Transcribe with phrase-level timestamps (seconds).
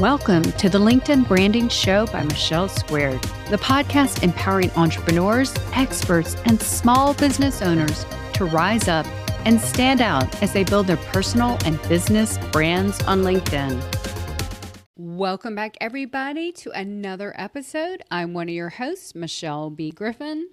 [0.00, 6.62] Welcome to the LinkedIn Branding Show by Michelle Squared, the podcast empowering entrepreneurs, experts, and
[6.62, 9.06] small business owners to rise up
[9.44, 13.82] and stand out as they build their personal and business brands on LinkedIn.
[14.96, 18.00] Welcome back, everybody, to another episode.
[18.08, 19.90] I'm one of your hosts, Michelle B.
[19.90, 20.48] Griffin.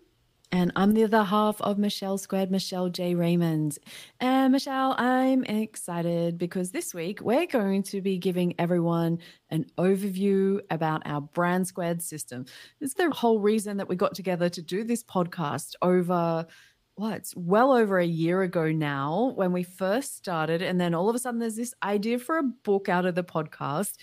[0.55, 3.13] And I'm the other half of Michelle Squared, Michelle J.
[3.13, 3.77] Raymond.
[4.21, 10.61] And Michelle, I'm excited because this week we're going to be giving everyone an overview
[10.71, 12.45] about our Brand Squared system.
[12.79, 16.47] This is the whole reason that we got together to do this podcast over
[16.95, 20.61] what it's well over a year ago now when we first started.
[20.61, 23.25] And then all of a sudden there's this idea for a book out of the
[23.25, 23.97] podcast.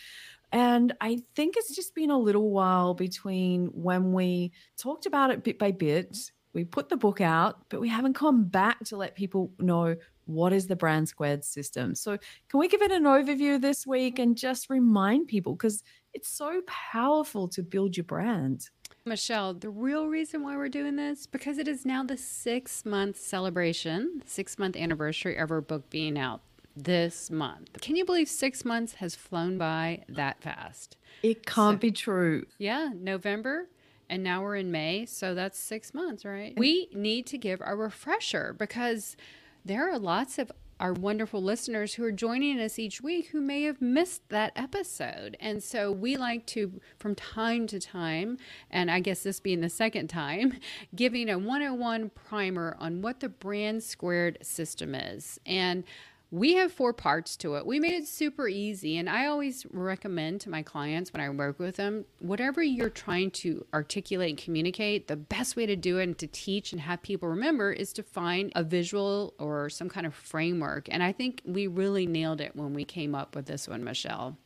[0.53, 5.43] And I think it's just been a little while between when we talked about it
[5.43, 9.15] bit by bit we put the book out, but we haven't come back to let
[9.15, 11.95] people know what is the brand squared system.
[11.95, 15.83] So, can we give it an overview this week and just remind people because
[16.15, 18.69] it's so powerful to build your brand?
[19.05, 23.17] Michelle, the real reason why we're doing this because it is now the 6 month
[23.17, 26.41] celebration, 6 month anniversary of our book being out
[26.77, 27.81] this month.
[27.81, 30.97] Can you believe 6 months has flown by that fast?
[31.23, 32.47] It can't so, be true.
[32.59, 33.69] Yeah, November
[34.13, 36.53] and now we're in May, so that's six months, right?
[36.55, 39.17] We need to give a refresher because
[39.65, 43.63] there are lots of our wonderful listeners who are joining us each week who may
[43.63, 45.35] have missed that episode.
[45.41, 48.37] And so we like to, from time to time,
[48.71, 50.59] and I guess this being the second time,
[50.95, 55.41] giving a 101 primer on what the brand squared system is.
[55.47, 55.85] And
[56.33, 57.67] we have four parts to it.
[57.67, 58.97] We made it super easy.
[58.97, 63.31] And I always recommend to my clients when I work with them, whatever you're trying
[63.33, 67.03] to articulate and communicate, the best way to do it and to teach and have
[67.03, 70.89] people remember is to find a visual or some kind of framework.
[70.91, 74.39] And I think we really nailed it when we came up with this one, Michelle.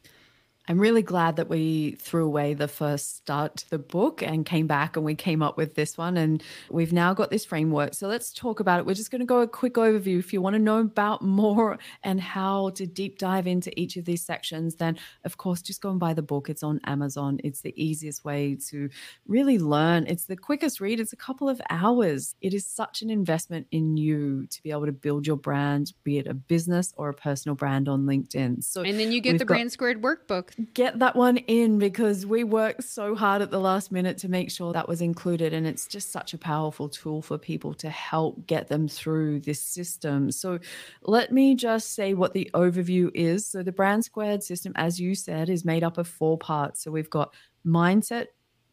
[0.68, 4.66] I'm really glad that we threw away the first start to the book and came
[4.66, 6.16] back and we came up with this one.
[6.16, 7.94] And we've now got this framework.
[7.94, 8.86] So let's talk about it.
[8.86, 10.18] We're just going to go a quick overview.
[10.18, 14.04] If you want to know about more and how to deep dive into each of
[14.04, 16.50] these sections, then of course, just go and buy the book.
[16.50, 17.38] It's on Amazon.
[17.44, 18.90] It's the easiest way to
[19.28, 20.06] really learn.
[20.08, 20.98] It's the quickest read.
[20.98, 22.34] It's a couple of hours.
[22.40, 26.18] It is such an investment in you to be able to build your brand, be
[26.18, 28.64] it a business or a personal brand on LinkedIn.
[28.64, 32.24] So, and then you get the got- Brand Squared workbook get that one in because
[32.24, 35.52] we worked so hard at the last minute to make sure that was included.
[35.52, 39.60] And it's just such a powerful tool for people to help get them through this
[39.60, 40.30] system.
[40.30, 40.58] So
[41.02, 43.46] let me just say what the overview is.
[43.46, 46.82] So the Brand Squared system, as you said, is made up of four parts.
[46.82, 47.34] So we've got
[47.66, 48.26] mindset,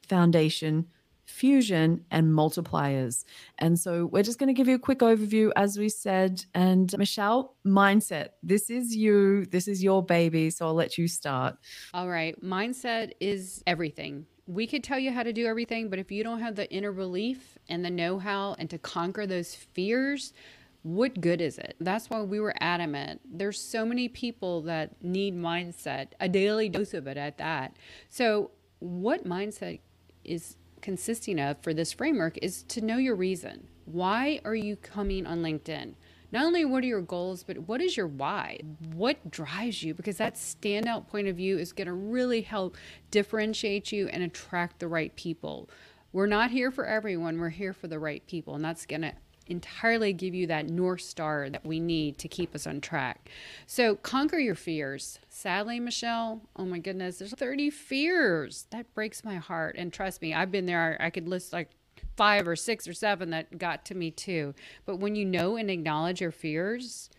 [0.08, 0.88] foundation,
[1.34, 3.26] fusion, and multipliers.
[3.58, 6.46] And so we're just going to give you a quick overview, as we said.
[6.54, 8.30] And Michelle, mindset.
[8.44, 10.52] This is you, this is your baby.
[10.52, 11.58] So I'll let you start.
[11.94, 12.40] All right.
[12.44, 14.28] Mindset is everything.
[14.46, 16.92] We could tell you how to do everything, but if you don't have the inner
[16.92, 20.34] belief and the know how and to conquer those fears,
[20.84, 21.78] what good is it?
[21.80, 23.22] That's why we were adamant.
[23.26, 27.78] There's so many people that need mindset, a daily dose of it at that.
[28.10, 29.80] So, what mindset
[30.26, 33.68] is consisting of for this framework is to know your reason.
[33.86, 35.96] Why are you coming on LinkedIn?
[36.32, 38.60] Not only what are your goals, but what is your why?
[38.94, 39.94] What drives you?
[39.94, 42.76] Because that standout point of view is going to really help
[43.12, 45.70] differentiate you and attract the right people.
[46.12, 49.14] We're not here for everyone, we're here for the right people, and that's going to
[49.48, 53.30] entirely give you that north star that we need to keep us on track.
[53.66, 55.20] So conquer your fears.
[55.30, 58.68] Sadly, Michelle, oh my goodness, there's 30 fears.
[58.72, 59.76] That breaks my heart.
[59.78, 60.98] And trust me, I've been there.
[61.00, 61.70] I could list like
[62.16, 64.54] five or six or seven that got to me too.
[64.86, 67.10] But when you know and acknowledge your fears,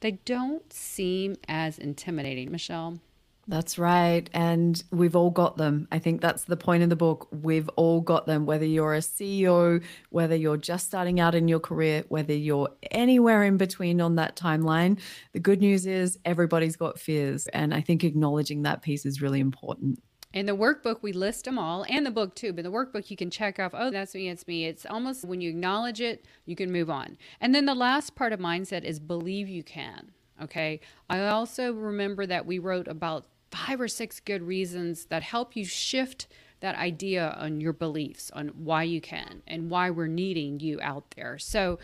[0.00, 2.98] they don't seem as intimidating, Michelle.
[3.46, 4.28] That's right.
[4.32, 5.86] And we've all got them.
[5.92, 7.28] I think that's the point in the book.
[7.30, 11.60] We've all got them, whether you're a CEO, whether you're just starting out in your
[11.60, 14.98] career, whether you're anywhere in between on that timeline.
[15.32, 17.46] The good news is everybody's got fears.
[17.48, 20.02] And I think acknowledging that piece is really important.
[20.32, 22.52] In the workbook, we list them all and the book too.
[22.52, 24.64] But the workbook, you can check off, oh, that's me, it's me.
[24.64, 27.18] It's almost when you acknowledge it, you can move on.
[27.40, 30.10] And then the last part of mindset is believe you can.
[30.42, 30.80] Okay.
[31.08, 35.64] I also remember that we wrote about five or six good reasons that help you
[35.64, 36.26] shift
[36.60, 41.04] that idea on your beliefs on why you can and why we're needing you out
[41.14, 41.38] there.
[41.38, 41.78] So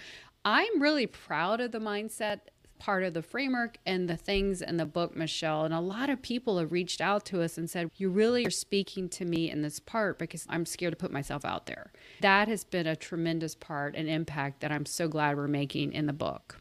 [0.45, 2.41] I'm really proud of the mindset
[2.79, 5.65] part of the framework and the things in the book, Michelle.
[5.65, 8.51] And a lot of people have reached out to us and said, You really are
[8.51, 11.93] speaking to me in this part because I'm scared to put myself out there.
[12.23, 16.07] That has been a tremendous part and impact that I'm so glad we're making in
[16.07, 16.57] the book.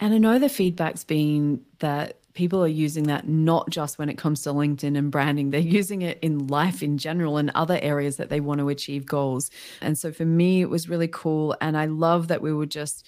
[0.00, 4.16] And I know the feedback's been that people are using that not just when it
[4.16, 8.16] comes to LinkedIn and branding, they're using it in life in general and other areas
[8.16, 9.50] that they want to achieve goals.
[9.80, 11.56] And so for me, it was really cool.
[11.60, 13.04] And I love that we were just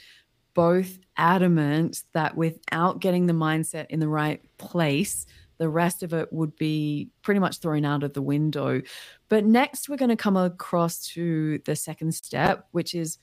[0.53, 5.27] both adamant that without getting the mindset in the right place,
[5.59, 8.83] the rest of it would be pretty much thrown out of the window.
[9.29, 13.19] But next, we're going to come across to the second step, which is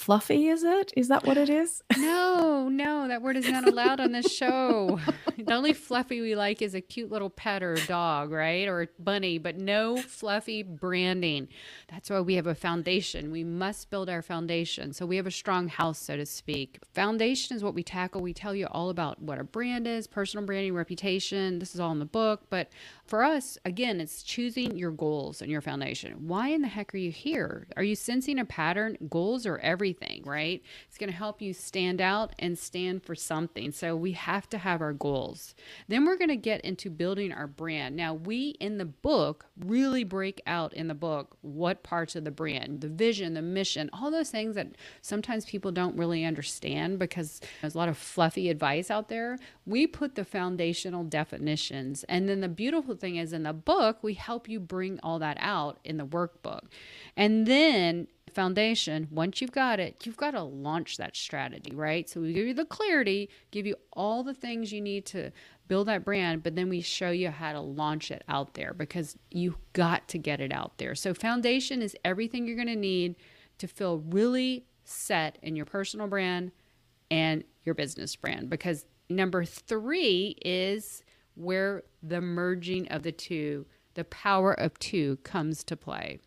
[0.00, 0.94] fluffy is it?
[0.96, 1.82] Is that what it is?
[2.00, 4.98] No no that word is not allowed on this show.
[5.40, 8.66] The only fluffy we like is a cute little pet or dog right?
[8.68, 11.48] Or bunny but no fluffy branding.
[11.88, 13.30] That's why we have a foundation.
[13.30, 14.92] We must build our foundation.
[14.92, 16.78] So we have a strong house so to speak.
[16.94, 18.22] Foundation is what we tackle.
[18.22, 21.58] We tell you all about what a brand is personal branding reputation.
[21.58, 22.42] This is all in the book.
[22.48, 22.70] But
[23.04, 26.28] for us again it's choosing your goals and your foundation.
[26.28, 27.66] Why in the heck are you here?
[27.76, 30.62] Are you sensing a pattern goals are everything everything, right?
[30.88, 33.72] It's going to help you stand out and stand for something.
[33.72, 35.54] So we have to have our goals.
[35.88, 37.96] Then we're going to get into building our brand.
[37.96, 42.30] Now, we in the book really break out in the book what parts of the
[42.30, 44.68] brand, the vision, the mission, all those things that
[45.02, 49.38] sometimes people don't really understand because there's a lot of fluffy advice out there.
[49.66, 52.04] We put the foundational definitions.
[52.04, 55.36] And then the beautiful thing is in the book, we help you bring all that
[55.40, 56.62] out in the workbook.
[57.16, 62.08] And then foundation, once you've got it, you've got to launch that strategy, right?
[62.08, 65.30] So we give you the clarity, give you all the things you need to
[65.68, 69.16] build that brand, but then we show you how to launch it out there because
[69.30, 70.94] you got to get it out there.
[70.94, 73.16] So foundation is everything you're going to need
[73.58, 76.50] to feel really set in your personal brand
[77.10, 81.04] and your business brand because number 3 is
[81.34, 86.20] where the merging of the two, the power of two comes to play.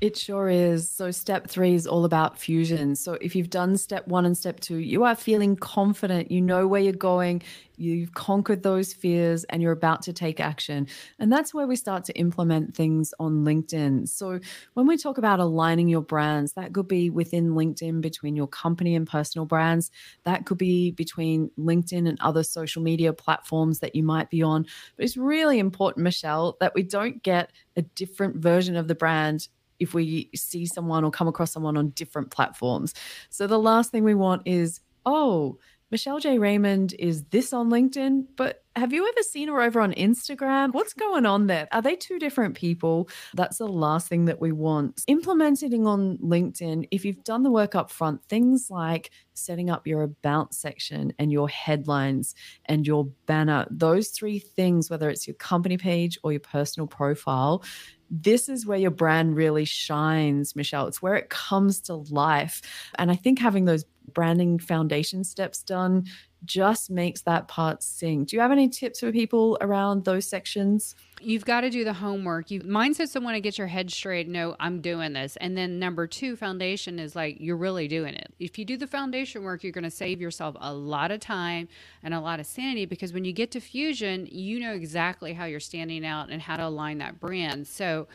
[0.00, 0.90] It sure is.
[0.90, 2.96] So, step three is all about fusion.
[2.96, 6.66] So, if you've done step one and step two, you are feeling confident, you know
[6.66, 7.42] where you're going,
[7.76, 10.88] you've conquered those fears, and you're about to take action.
[11.20, 14.08] And that's where we start to implement things on LinkedIn.
[14.08, 14.40] So,
[14.74, 18.96] when we talk about aligning your brands, that could be within LinkedIn between your company
[18.96, 19.92] and personal brands,
[20.24, 24.66] that could be between LinkedIn and other social media platforms that you might be on.
[24.96, 29.48] But it's really important, Michelle, that we don't get a different version of the brand
[29.84, 32.92] if we see someone or come across someone on different platforms.
[33.30, 35.58] So the last thing we want is, oh,
[35.90, 36.38] Michelle J.
[36.40, 40.72] Raymond is this on LinkedIn, but have you ever seen her over on Instagram?
[40.72, 41.68] What's going on there?
[41.70, 43.08] Are they two different people?
[43.34, 45.04] That's the last thing that we want.
[45.06, 50.02] Implementing on LinkedIn, if you've done the work up front, things like setting up your
[50.02, 52.34] about section and your headlines
[52.66, 57.62] and your banner, those three things, whether it's your company page or your personal profile,
[58.10, 60.86] this is where your brand really shines, Michelle.
[60.86, 62.62] It's where it comes to life.
[62.96, 66.06] And I think having those branding foundation steps done
[66.44, 68.24] just makes that part sing.
[68.24, 70.94] Do you have any tips for people around those sections?
[71.20, 72.50] You've got to do the homework.
[72.50, 74.28] You mindset someone to get your head straight.
[74.28, 75.36] No, I'm doing this.
[75.36, 78.32] And then number two, foundation is like you're really doing it.
[78.38, 81.68] If you do the foundation work, you're going to save yourself a lot of time
[82.02, 85.44] and a lot of sanity because when you get to fusion, you know exactly how
[85.46, 87.66] you're standing out and how to align that brand.
[87.66, 88.08] So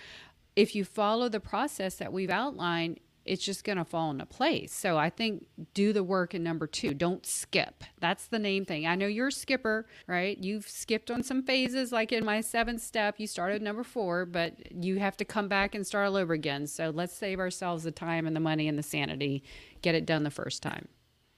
[0.56, 3.00] if you follow the process that we've outlined,
[3.30, 4.74] it's just going to fall into place.
[4.74, 6.94] So I think do the work in number two.
[6.94, 7.84] Don't skip.
[8.00, 8.88] That's the name thing.
[8.88, 10.38] I know you're a skipper, right?
[10.38, 14.54] You've skipped on some phases, like in my seventh step, you started number four, but
[14.72, 16.66] you have to come back and start all over again.
[16.66, 19.44] So let's save ourselves the time and the money and the sanity.
[19.82, 20.88] Get it done the first time.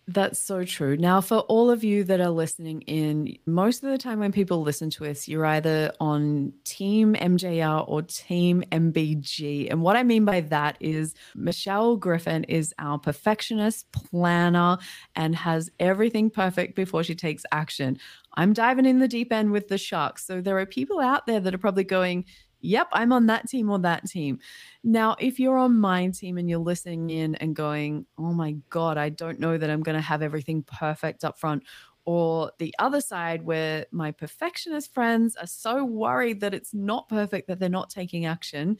[0.07, 0.97] That's so true.
[0.97, 4.61] Now, for all of you that are listening in, most of the time when people
[4.61, 9.69] listen to us, you're either on Team MJR or Team MBG.
[9.69, 14.79] And what I mean by that is Michelle Griffin is our perfectionist planner
[15.15, 17.97] and has everything perfect before she takes action.
[18.35, 20.25] I'm diving in the deep end with the sharks.
[20.25, 22.25] So there are people out there that are probably going,
[22.61, 24.39] yep, I'm on that team or that team.
[24.83, 28.97] Now, if you're on my team and you're listening in and going, oh my God,
[28.97, 31.63] I don't know that I'm going to have everything perfect up front.
[32.05, 37.47] Or the other side where my perfectionist friends are so worried that it's not perfect
[37.47, 38.77] that they're not taking action,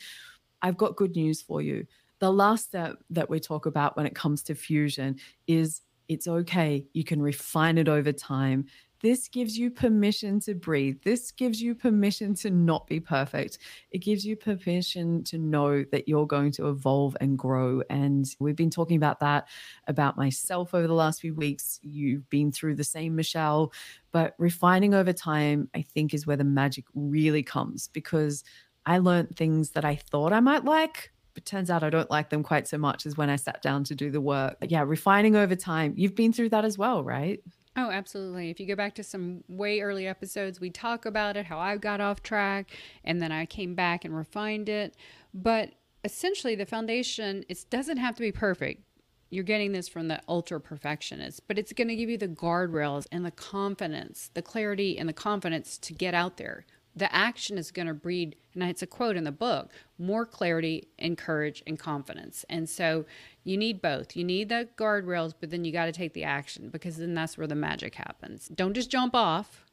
[0.62, 1.86] I've got good news for you.
[2.20, 6.86] The last step that we talk about when it comes to fusion is it's okay.
[6.94, 8.66] You can refine it over time.
[9.02, 11.00] This gives you permission to breathe.
[11.04, 13.58] This gives you permission to not be perfect.
[13.90, 17.82] It gives you permission to know that you're going to evolve and grow.
[17.90, 19.48] And we've been talking about that
[19.88, 21.80] about myself over the last few weeks.
[21.82, 23.74] You've been through the same, Michelle.
[24.12, 28.44] But refining over time, I think, is where the magic really comes because
[28.86, 32.30] I learned things that I thought I might like, but turns out I don't like
[32.30, 34.58] them quite so much as when I sat down to do the work.
[34.60, 35.94] But yeah, refining over time.
[35.96, 37.40] You've been through that as well, right?
[37.78, 38.50] Oh, absolutely.
[38.50, 41.78] If you go back to some way early episodes, we talk about it, how I
[41.78, 42.72] got off track,
[43.04, 44.96] and then I came back and refined it.
[45.34, 45.72] But
[46.04, 48.84] essentially, the foundation it doesn't have to be perfect.
[49.30, 53.08] You're getting this from the ultra perfectionist, but it's going to give you the guardrails
[53.14, 57.72] and the confidence, the clarity and the confidence to get out there the action is
[57.72, 61.80] going to breed, and it's a quote in the book, more clarity and courage and
[61.80, 62.46] confidence.
[62.50, 63.06] And so
[63.44, 64.16] you need both.
[64.16, 67.38] You need the guardrails, but then you got to take the action because then that's
[67.38, 68.50] where the magic happens.
[68.54, 69.66] Don't just jump off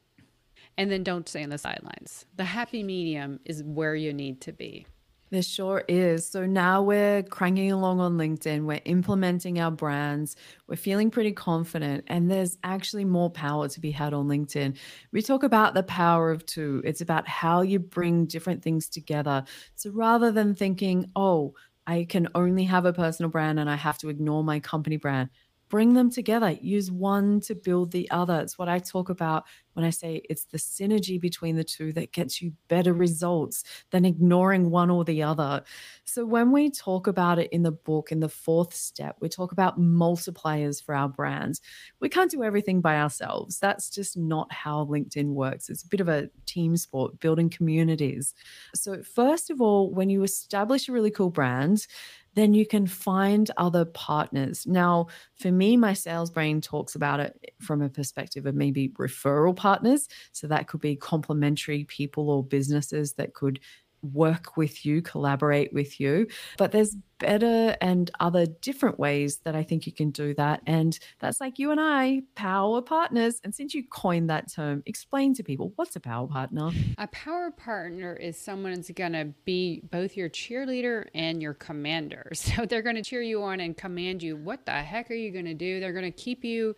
[0.77, 2.25] and then don't stay on the sidelines.
[2.37, 4.85] The happy medium is where you need to be.
[5.31, 6.27] There sure is.
[6.27, 10.35] So now we're cranking along on LinkedIn, we're implementing our brands,
[10.67, 14.75] we're feeling pretty confident, and there's actually more power to be had on LinkedIn.
[15.11, 19.43] We talk about the power of two, it's about how you bring different things together.
[19.75, 21.53] So rather than thinking, oh,
[21.85, 25.29] I can only have a personal brand and I have to ignore my company brand,
[25.69, 26.51] bring them together.
[26.61, 28.39] Use one to build the other.
[28.41, 32.11] It's what I talk about when I say it's the synergy between the two that
[32.11, 35.63] gets you better results than ignoring one or the other.
[36.03, 39.51] So, when we talk about it in the book, in the fourth step, we talk
[39.51, 41.61] about multipliers for our brands.
[42.01, 43.59] We can't do everything by ourselves.
[43.59, 45.69] That's just not how LinkedIn works.
[45.69, 48.33] It's a bit of a team sport, building communities.
[48.75, 51.87] So, first of all, when you establish a really cool brand,
[52.35, 54.65] then you can find other partners.
[54.67, 59.55] Now, for me, my sales brain talks about it from a perspective of maybe referral
[59.55, 60.07] partners.
[60.31, 63.59] So that could be complementary people or businesses that could
[64.01, 66.27] work with you, collaborate with you.
[66.57, 70.61] But there's better and other different ways that I think you can do that.
[70.65, 73.39] And that's like you and I, power partners.
[73.43, 76.71] And since you coined that term, explain to people what's a power partner?
[76.97, 82.31] A power partner is someone who's going to be both your cheerleader and your commander.
[82.49, 84.35] So they're going to cheer you on and command you.
[84.35, 85.79] What the heck are you going to do?
[85.79, 86.75] They're going to keep you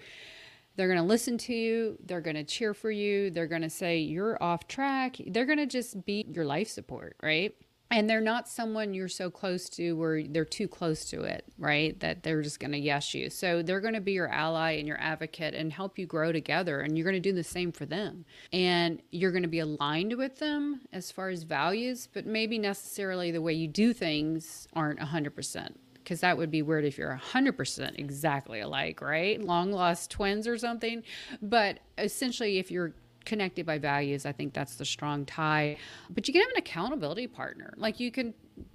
[0.76, 1.98] they're going to listen to you.
[2.06, 3.30] They're going to cheer for you.
[3.30, 5.18] They're going to say you're off track.
[5.28, 7.54] They're going to just be your life support, right?
[7.92, 12.00] And they're not someone you're so close to where they're too close to it, right?
[12.00, 13.30] That they're just going to yes you.
[13.30, 16.80] So they're going to be your ally and your advocate and help you grow together.
[16.80, 18.24] And you're going to do the same for them.
[18.54, 23.30] And you're going to be aligned with them as far as values, but maybe necessarily
[23.30, 28.00] the way you do things aren't 100% because that would be weird if you're 100%
[28.00, 29.42] exactly alike, right?
[29.42, 31.04] Long lost twins or something.
[31.42, 32.94] But essentially, if you're
[33.26, 35.78] connected by values, I think that's the strong tie.
[36.10, 37.74] But you can have an accountability partner.
[37.78, 38.34] Like you can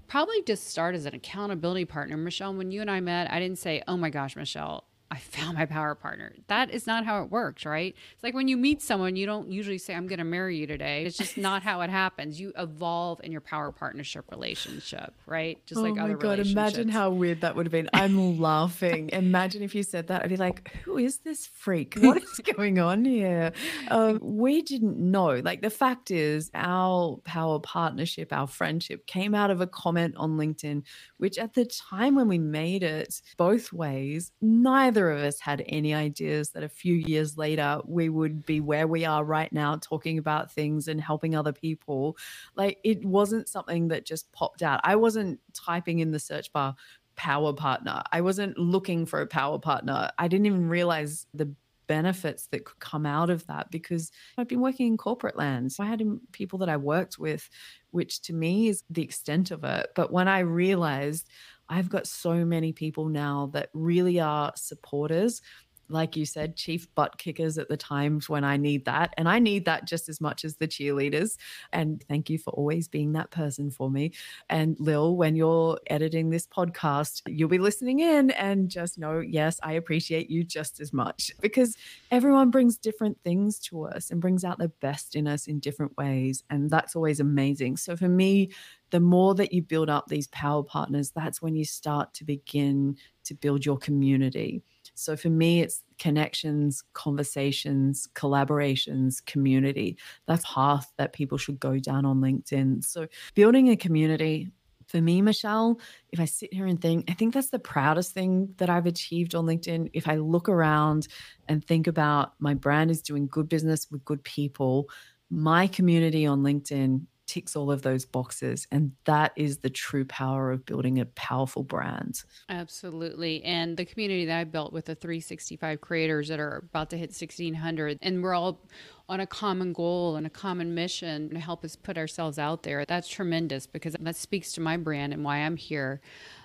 [0.09, 2.17] probably just start as an accountability partner.
[2.17, 4.85] Michelle, when you and I met, I didn't say, oh my gosh, Michelle,
[5.17, 6.35] I found my power partner.
[6.49, 7.97] That is not how it works, right?
[8.13, 10.67] It's like when you meet someone, you don't usually say, I'm going to marry you
[10.67, 11.07] today.
[11.07, 12.39] It's just not how it happens.
[12.39, 15.59] You evolve in your power partnership relationship, right?
[15.65, 16.01] Just like other.
[16.01, 17.89] oh like my God, imagine how weird that would have been.
[17.95, 19.09] I'm laughing.
[19.09, 20.23] Imagine if you said that.
[20.23, 21.97] I'd be like, who is this freak?
[22.07, 23.53] What is going on here?
[23.89, 25.37] Um, we didn't know.
[25.37, 30.37] Like, the fact is, our power partnership, our friendship came out of a comment on
[30.37, 30.83] LinkedIn,
[31.17, 35.65] which at the time when we made it, both ways, neither neither of us had
[35.67, 39.77] any ideas that a few years later we would be where we are right now,
[39.77, 42.17] talking about things and helping other people.
[42.57, 44.81] Like it wasn't something that just popped out.
[44.85, 46.75] I wasn't typing in the search bar
[47.15, 48.03] power partner.
[48.13, 50.11] I wasn't looking for a power partner.
[50.19, 51.55] I didn't even realize the
[51.87, 55.79] benefits that could come out of that because I've been working in corporate lands.
[55.79, 57.49] I had um, people that I worked with,
[57.93, 59.91] which to me is the extent of it.
[59.95, 61.29] But when I realized
[61.69, 65.43] I've got so many people now that really are supporters
[65.89, 69.15] like you said, chief butt kickers at the times when I need that.
[69.17, 71.37] And I need that just as much as the cheerleaders.
[71.73, 74.13] And thank you for always being that person for me.
[74.49, 79.61] And Lil, when you're editing this podcast, you'll be listening in and just know, yes,
[79.63, 81.77] I appreciate you just as much because
[82.11, 85.97] everyone brings different things to us and brings out the best in us in different
[85.97, 86.43] ways.
[86.51, 87.77] And that's always amazing.
[87.77, 88.51] So for me,
[88.91, 92.97] the more that you build up these power partners, that's when you start to begin
[93.25, 94.63] to build your community.
[94.95, 99.97] So for me, it's connections, conversations, collaborations, community.
[100.27, 102.85] That's path that people should go down on LinkedIn.
[102.85, 104.51] So building a community.
[104.87, 105.81] For me, Michelle,
[106.13, 109.35] if I sit here and think, I think that's the proudest thing that I've achieved
[109.35, 109.91] on LinkedIn.
[109.95, 111.09] If I look around
[111.49, 114.89] and think about my brand is doing good business with good people,
[115.29, 118.67] my community on LinkedIn ticks all of those boxes.
[118.71, 122.23] And that is the true power of building a powerful brand.
[122.49, 123.43] Absolutely.
[123.45, 127.11] And the community that I built with the 365 creators that are about to hit
[127.11, 128.61] 1600, and we're all
[129.09, 132.85] on a common goal and a common mission to help us put ourselves out there.
[132.85, 136.01] That's tremendous because that speaks to my brand and why I'm here.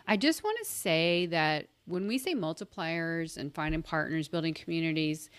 [0.08, 5.30] I just want to say that when we say multipliers and finding partners, building communities,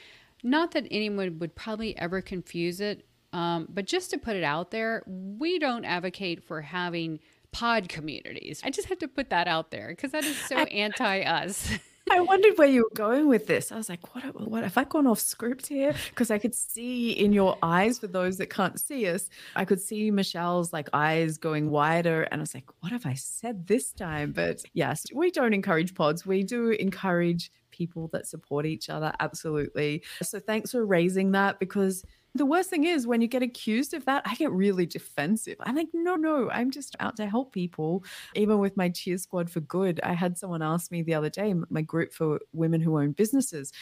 [0.43, 4.71] Not that anyone would probably ever confuse it, um, but just to put it out
[4.71, 7.21] there, we don't advocate for having
[7.53, 8.61] pod communities.
[8.65, 11.71] I just have to put that out there because that is so anti us.
[12.11, 13.73] I wondered where you were going with this.
[13.73, 15.95] I was like, what, what have I gone off script here?
[16.11, 19.81] Because I could see in your eyes, for those that can't see us, I could
[19.81, 22.25] see Michelle's like eyes going wider.
[22.25, 24.33] And I was like, what have I said this time?
[24.33, 26.27] But yes, we don't encourage pods.
[26.27, 29.13] We do encourage people that support each other.
[29.19, 30.05] Absolutely.
[30.23, 34.07] So thanks for raising that because the worst thing is when you get accused of
[34.07, 35.57] that, I get really defensive.
[35.61, 38.05] I'm like, no, no, I'm just out to help people.
[38.35, 41.55] Even with my cheer squad for good, I had someone ask me the other day,
[41.69, 43.73] my group for women who own businesses,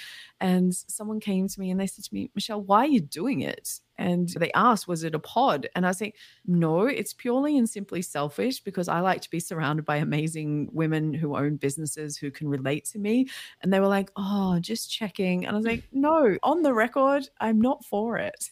[0.40, 3.40] and someone came to me and they said to me, Michelle, why are you doing
[3.42, 3.80] it?
[4.00, 5.68] And they asked, was it a pod?
[5.76, 6.16] And I like,
[6.46, 11.12] no, it's purely and simply selfish because I like to be surrounded by amazing women
[11.12, 13.28] who own businesses who can relate to me.
[13.62, 15.44] And they were like, oh, just checking.
[15.44, 18.50] And I was like, no, on the record, I'm not for it.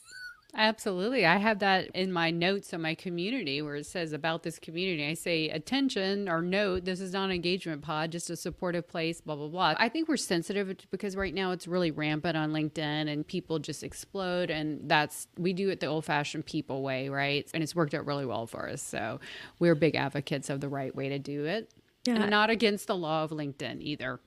[0.59, 1.25] Absolutely.
[1.25, 5.07] I have that in my notes on my community where it says about this community.
[5.07, 9.21] I say, attention or note, this is not an engagement pod, just a supportive place,
[9.21, 9.75] blah, blah, blah.
[9.79, 13.85] I think we're sensitive because right now it's really rampant on LinkedIn and people just
[13.85, 14.51] explode.
[14.51, 17.49] And that's, we do it the old fashioned people way, right?
[17.55, 18.83] And it's worked out really well for us.
[18.83, 19.21] So
[19.61, 21.73] we're big advocates of the right way to do it.
[22.05, 22.17] Yeah.
[22.17, 24.19] And not against the law of LinkedIn either.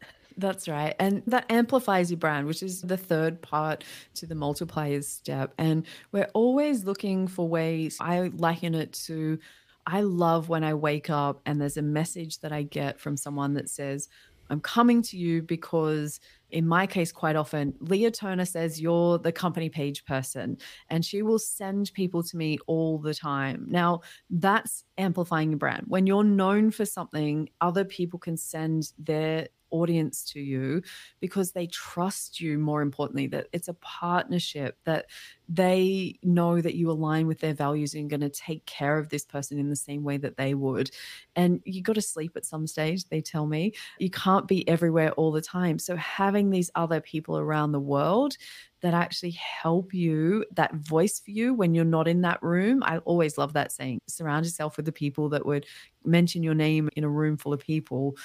[0.42, 0.96] That's right.
[1.00, 3.84] And that amplifies your brand, which is the third part
[4.16, 5.54] to the multipliers step.
[5.58, 7.98] And we're always looking for ways.
[8.02, 9.40] I liken it to
[9.88, 13.54] I love when I wake up and there's a message that I get from someone
[13.56, 14.10] that says,
[14.50, 16.20] I'm coming to you because,
[16.50, 20.58] in my case, quite often, Leah Turner says you're the company page person,
[20.90, 23.66] and she will send people to me all the time.
[23.70, 25.86] Now, that's amplifying your brand.
[25.88, 30.82] When you're known for something, other people can send their audience to you
[31.20, 35.06] because they trust you more importantly that it's a partnership that
[35.54, 39.26] they know that you align with their values and going to take care of this
[39.26, 40.92] person in the same way that they would.
[41.36, 43.74] And you got to sleep at some stage they tell me.
[44.00, 45.78] You can't be everywhere all the time.
[45.78, 48.38] So having these other people around the world
[48.82, 52.82] that actually help you, that voice for you when you're not in that room.
[52.84, 55.66] I always love that saying surround yourself with the people that would
[56.04, 58.16] mention your name in a room full of people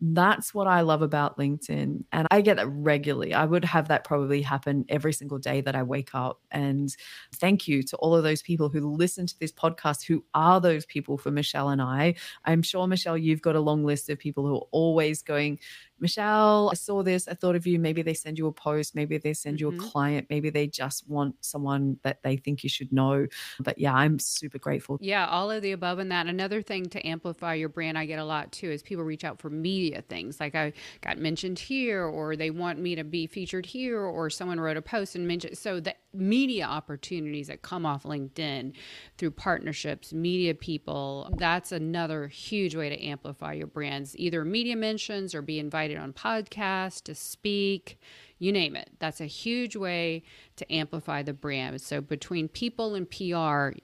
[0.00, 2.04] that's what I love about LinkedIn.
[2.10, 3.34] And I get that regularly.
[3.34, 6.40] I would have that probably happen every single day that I wake up.
[6.50, 6.94] And
[7.34, 10.86] thank you to all of those people who listen to this podcast, who are those
[10.86, 12.14] people for Michelle and I.
[12.44, 15.58] I'm sure, Michelle, you've got a long list of people who are always going,
[16.00, 17.28] Michelle, I saw this.
[17.28, 17.78] I thought of you.
[17.78, 18.94] Maybe they send you a post.
[18.94, 19.60] Maybe they send mm-hmm.
[19.60, 19.90] you a mm-hmm.
[19.90, 20.26] client.
[20.30, 23.26] Maybe they just want someone that they think you should know.
[23.60, 24.98] But yeah, I'm super grateful.
[25.00, 26.26] Yeah, all of the above and that.
[26.26, 29.40] Another thing to amplify your brand, I get a lot too, is people reach out
[29.40, 30.40] for media things.
[30.40, 34.60] Like I got mentioned here, or they want me to be featured here, or someone
[34.60, 35.58] wrote a post and mentioned.
[35.58, 38.72] So the media opportunities that come off LinkedIn
[39.16, 44.16] through partnerships, media people, that's another huge way to amplify your brands.
[44.18, 47.98] Either media mentions or be invited invited on podcasts to speak,
[48.40, 48.90] you name it.
[48.98, 50.24] That's a huge way
[50.56, 51.80] to amplify the brand.
[51.80, 53.78] So between people and PR,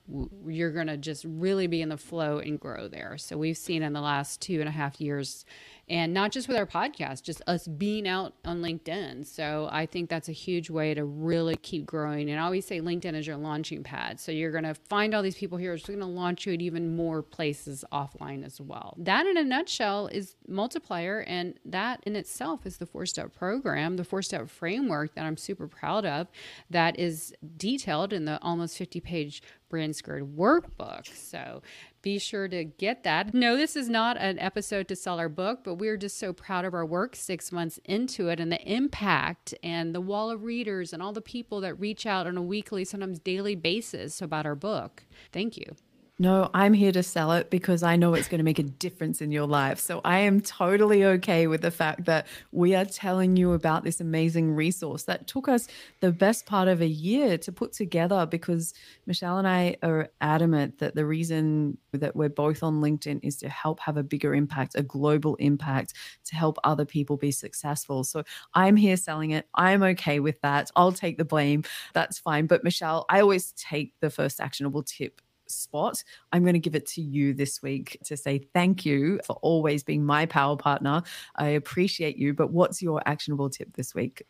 [0.49, 3.19] you're going to just really be in the flow and grow there.
[3.19, 5.45] So we've seen in the last two and a half years
[5.89, 9.25] and not just with our podcast, just us being out on LinkedIn.
[9.25, 12.29] So I think that's a huge way to really keep growing.
[12.29, 14.19] And I always say LinkedIn is your launching pad.
[14.19, 15.75] So you're going to find all these people here.
[15.75, 18.95] It's going to launch you at even more places offline as well.
[18.99, 24.05] That, in a nutshell, is multiplier, and that in itself is the four-step program, the
[24.47, 26.29] framework that I'm super proud of.
[26.71, 31.07] That is detailed in the almost 50-page Brand Squared workbook.
[31.15, 31.63] So
[32.03, 33.35] be sure to get that.
[33.35, 36.65] No, this is not an episode to sell our book, but we're just so proud
[36.65, 40.93] of our work six months into it and the impact and the wall of readers
[40.93, 44.55] and all the people that reach out on a weekly, sometimes daily basis about our
[44.55, 45.05] book.
[45.33, 45.75] Thank you.
[46.19, 49.21] No, I'm here to sell it because I know it's going to make a difference
[49.21, 49.79] in your life.
[49.79, 54.01] So I am totally okay with the fact that we are telling you about this
[54.01, 55.69] amazing resource that took us
[56.01, 58.73] the best part of a year to put together because
[59.05, 63.51] Michelle and I are adamant that the reason that we're both on LinkedIn is to
[63.51, 65.93] help have a bigger impact, a global impact,
[66.25, 68.05] to help other people be successful.
[68.05, 68.25] So
[68.55, 69.49] I'm here selling it.
[69.55, 70.71] I'm okay with that.
[70.77, 71.65] I'll take the blame.
[71.93, 72.47] That's fine.
[72.47, 76.03] But Michelle, I always take the first actionable tip spot.
[76.33, 79.83] I'm going to give it to you this week to say thank you for always
[79.83, 81.03] being my power partner.
[81.37, 82.35] I appreciate you.
[82.35, 84.27] But what's your actionable tip this week?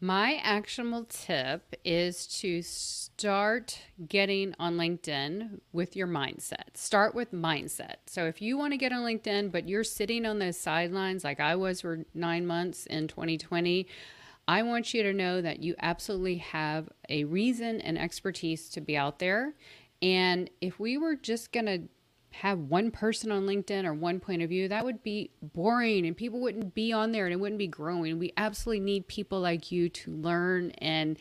[0.00, 6.76] My actionable tip is to start getting on LinkedIn with your mindset.
[6.76, 7.96] Start with mindset.
[8.04, 11.40] So if you want to get on LinkedIn, but you're sitting on those sidelines like
[11.40, 13.86] I was for nine months in 2020,
[14.46, 18.96] I want you to know that you absolutely have a reason and expertise to be
[18.96, 19.54] out there.
[20.04, 21.82] And if we were just going to
[22.32, 26.14] have one person on LinkedIn or one point of view, that would be boring and
[26.14, 28.18] people wouldn't be on there and it wouldn't be growing.
[28.18, 31.18] We absolutely need people like you to learn and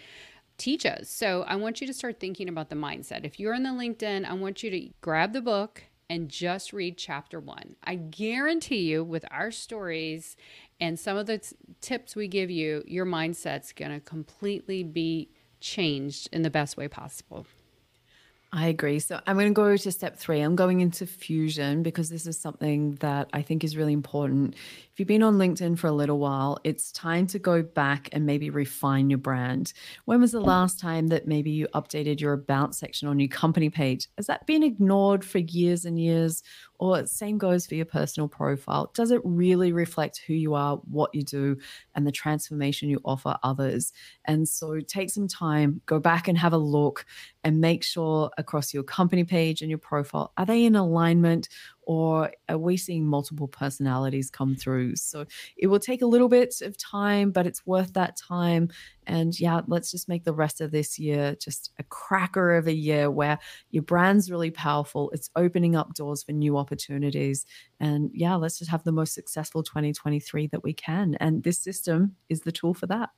[0.57, 1.09] teach us.
[1.09, 3.23] So I want you to start thinking about the mindset.
[3.23, 6.97] If you're in the LinkedIn, I want you to grab the book and just read
[6.97, 7.77] chapter one.
[7.85, 10.35] I guarantee you, with our stories
[10.81, 15.29] and some of the t- tips we give you, your mindset's going to completely be
[15.61, 17.47] changed in the best way possible.
[18.55, 18.99] I agree.
[18.99, 20.39] So I'm going to go to step three.
[20.39, 24.53] I'm going into fusion because this is something that I think is really important.
[24.53, 28.27] If you've been on LinkedIn for a little while, it's time to go back and
[28.27, 29.73] maybe refine your brand.
[30.05, 33.71] When was the last time that maybe you updated your about section on your company
[33.71, 34.07] page?
[34.17, 36.43] Has that been ignored for years and years?
[36.83, 38.91] Or same goes for your personal profile.
[38.93, 41.55] Does it really reflect who you are, what you do,
[41.95, 43.93] and the transformation you offer others?
[44.25, 47.05] And so take some time, go back and have a look
[47.45, 51.47] and make sure across your company page and your profile, are they in alignment
[51.85, 54.95] or are we seeing multiple personalities come through?
[54.95, 55.25] So
[55.57, 58.69] it will take a little bit of time, but it's worth that time.
[59.05, 62.73] And yeah, let's just make the rest of this year just a cracker of a
[62.73, 63.37] year where
[63.71, 65.11] your brand's really powerful.
[65.11, 67.45] It's opening up doors for new opportunities.
[67.79, 71.15] And yeah, let's just have the most successful 2023 that we can.
[71.19, 73.09] And this system is the tool for that.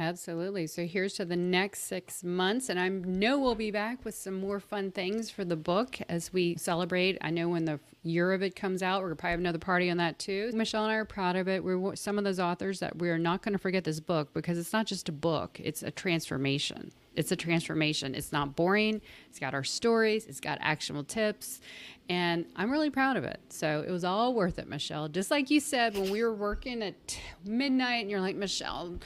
[0.00, 0.68] Absolutely.
[0.68, 2.68] So here's to the next six months.
[2.68, 6.32] And I know we'll be back with some more fun things for the book as
[6.32, 7.18] we celebrate.
[7.20, 9.96] I know when the year of it comes out, we're probably have another party on
[9.96, 10.52] that too.
[10.54, 11.64] Michelle and I are proud of it.
[11.64, 14.72] We're some of those authors that we're not going to forget this book because it's
[14.72, 16.92] not just a book, it's a transformation.
[17.16, 18.14] It's a transformation.
[18.14, 19.00] It's not boring.
[19.28, 21.60] It's got our stories, it's got actionable tips.
[22.08, 23.40] And I'm really proud of it.
[23.48, 25.08] So it was all worth it, Michelle.
[25.08, 28.98] Just like you said when we were working at midnight and you're like, Michelle,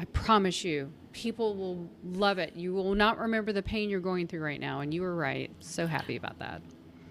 [0.00, 2.56] I promise you, people will love it.
[2.56, 4.80] You will not remember the pain you're going through right now.
[4.80, 5.50] And you were right.
[5.60, 6.62] So happy about that.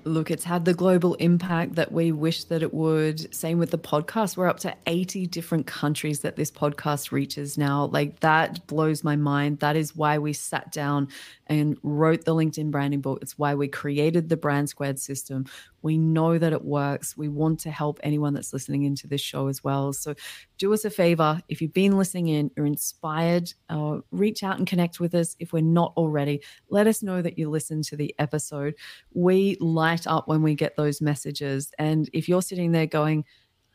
[0.06, 3.32] Look, it's had the global impact that we wish that it would.
[3.32, 4.38] Same with the podcast.
[4.38, 7.86] We're up to 80 different countries that this podcast reaches now.
[7.86, 9.60] Like that blows my mind.
[9.60, 11.10] That is why we sat down
[11.46, 13.20] and wrote the LinkedIn branding book.
[13.22, 15.46] It's why we created the Brand Squared system.
[15.82, 17.18] We know that it works.
[17.18, 19.94] We want to help anyone that's listening into this show as well.
[19.94, 20.16] So
[20.58, 21.42] do us a favor.
[21.48, 25.36] If you've been listening in, you're inspired, uh, reach out and connect with us.
[25.40, 28.76] If we're not already, let us know that you listened to the episode.
[29.14, 31.72] We light up when we get those messages.
[31.80, 33.26] And if you're sitting there going,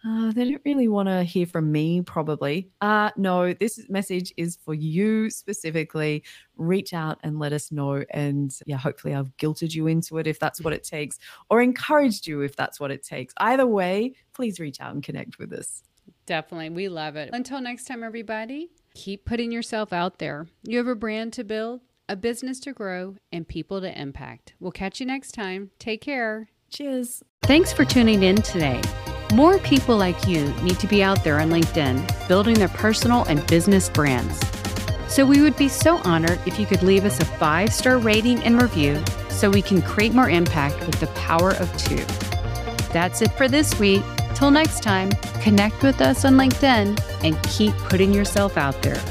[0.06, 2.70] uh, they don't really want to hear from me, probably.
[2.80, 6.22] Uh, no, this message is for you specifically.
[6.56, 8.04] Reach out and let us know.
[8.10, 12.26] And yeah, hopefully I've guilted you into it if that's what it takes, or encouraged
[12.26, 13.32] you if that's what it takes.
[13.38, 15.82] Either way, please reach out and connect with us.
[16.26, 16.70] Definitely.
[16.70, 17.30] We love it.
[17.32, 20.46] Until next time, everybody, keep putting yourself out there.
[20.64, 24.54] You have a brand to build, a business to grow, and people to impact.
[24.60, 25.70] We'll catch you next time.
[25.78, 26.50] Take care.
[26.70, 27.22] Cheers.
[27.44, 28.82] Thanks for tuning in today.
[29.34, 33.44] More people like you need to be out there on LinkedIn building their personal and
[33.48, 34.40] business brands.
[35.08, 38.44] So we would be so honored if you could leave us a five star rating
[38.44, 42.04] and review so we can create more impact with the power of two.
[42.92, 44.04] That's it for this week.
[44.36, 49.02] Till next time, connect with us on LinkedIn and keep putting yourself out there.